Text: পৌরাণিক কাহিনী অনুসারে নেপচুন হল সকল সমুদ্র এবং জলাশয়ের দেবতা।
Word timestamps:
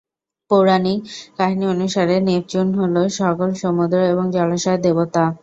পৌরাণিক 0.51 0.99
কাহিনী 1.37 1.65
অনুসারে 1.73 2.15
নেপচুন 2.27 2.67
হল 2.79 2.95
সকল 3.19 3.49
সমুদ্র 3.61 3.97
এবং 4.11 4.25
জলাশয়ের 4.35 4.83
দেবতা। 4.85 5.23